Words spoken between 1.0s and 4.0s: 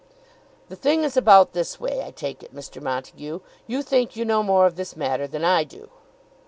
is about this way, I take it, Mr. Montague; you